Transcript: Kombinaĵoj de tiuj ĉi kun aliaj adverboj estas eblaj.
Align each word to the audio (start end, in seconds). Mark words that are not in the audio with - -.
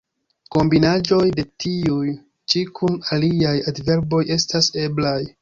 Kombinaĵoj 0.53 1.27
de 1.39 1.45
tiuj 1.63 2.15
ĉi 2.55 2.63
kun 2.81 2.97
aliaj 3.19 3.53
adverboj 3.75 4.25
estas 4.39 4.73
eblaj. 4.89 5.17